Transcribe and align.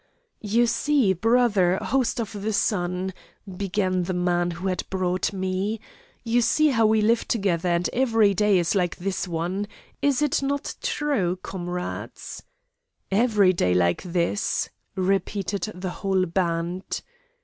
"'You 0.39 0.65
see, 0.65 1.13
brother 1.13 1.77
host 1.77 2.19
of 2.19 2.33
the 2.41 2.53
Sun,' 2.53 3.13
began 3.55 4.01
the 4.05 4.15
man 4.15 4.49
who 4.49 4.65
had 4.67 4.83
brought 4.89 5.31
me, 5.31 5.79
'You 6.23 6.41
see 6.41 6.69
how 6.69 6.87
we 6.87 7.01
live 7.03 7.27
together, 7.27 7.69
and 7.69 7.87
every 7.93 8.33
day 8.33 8.57
is 8.57 8.73
like 8.73 8.95
this 8.95 9.27
one. 9.27 9.67
Is 10.01 10.23
it 10.23 10.41
not 10.41 10.73
true, 10.81 11.35
comrades?' 11.43 12.41
"'Every 13.11 13.53
day 13.53 13.75
like 13.75 14.01
this!' 14.01 14.71
repeated 14.95 15.71
the 15.75 15.91
whole 15.91 16.25
band. 16.25 17.03